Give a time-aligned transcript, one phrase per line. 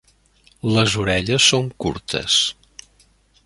[0.77, 2.39] Les orelles són curtes.